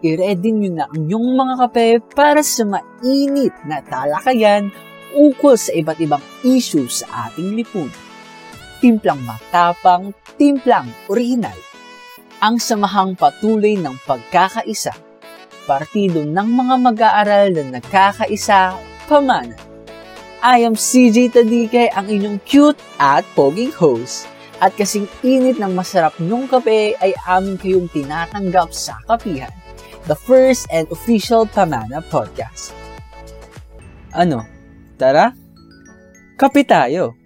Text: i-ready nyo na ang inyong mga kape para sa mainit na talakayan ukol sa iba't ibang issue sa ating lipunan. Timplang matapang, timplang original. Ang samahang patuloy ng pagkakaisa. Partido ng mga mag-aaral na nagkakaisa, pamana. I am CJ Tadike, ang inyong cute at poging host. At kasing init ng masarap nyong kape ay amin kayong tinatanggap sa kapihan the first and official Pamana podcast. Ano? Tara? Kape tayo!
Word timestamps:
i-ready 0.00 0.50
nyo 0.52 0.70
na 0.72 0.84
ang 0.88 0.96
inyong 0.96 1.28
mga 1.36 1.54
kape 1.66 1.88
para 2.16 2.40
sa 2.40 2.64
mainit 2.64 3.52
na 3.68 3.84
talakayan 3.84 4.72
ukol 5.12 5.58
sa 5.60 5.76
iba't 5.76 6.00
ibang 6.00 6.24
issue 6.40 6.88
sa 6.88 7.28
ating 7.28 7.60
lipunan. 7.60 7.92
Timplang 8.80 9.20
matapang, 9.28 10.16
timplang 10.40 10.88
original. 11.12 11.56
Ang 12.40 12.56
samahang 12.56 13.12
patuloy 13.12 13.76
ng 13.76 13.92
pagkakaisa. 14.08 14.96
Partido 15.68 16.24
ng 16.24 16.48
mga 16.48 16.74
mag-aaral 16.80 17.52
na 17.52 17.76
nagkakaisa, 17.76 18.72
pamana. 19.04 19.52
I 20.40 20.64
am 20.64 20.72
CJ 20.72 21.36
Tadike, 21.36 21.92
ang 21.92 22.08
inyong 22.08 22.40
cute 22.48 22.80
at 22.96 23.28
poging 23.36 23.76
host. 23.76 24.24
At 24.64 24.72
kasing 24.72 25.04
init 25.20 25.60
ng 25.60 25.76
masarap 25.76 26.16
nyong 26.16 26.48
kape 26.48 26.96
ay 26.96 27.12
amin 27.28 27.60
kayong 27.60 27.92
tinatanggap 27.92 28.72
sa 28.72 28.96
kapihan 29.04 29.52
the 30.08 30.16
first 30.16 30.64
and 30.72 30.88
official 30.88 31.44
Pamana 31.44 32.00
podcast. 32.08 32.72
Ano? 34.16 34.44
Tara? 34.96 35.32
Kape 36.40 36.64
tayo! 36.64 37.19